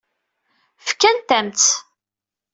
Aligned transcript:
Fkant-am-tt. 0.87 1.71